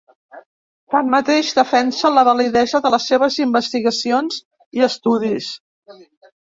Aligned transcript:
Tanmateix, 0.93 1.51
defensa 1.59 2.11
la 2.15 2.25
validesa 2.29 2.83
de 2.87 2.93
les 2.97 3.07
seves 3.13 3.39
investigacions 3.47 4.43
i 4.81 4.89
estudis. 4.93 5.57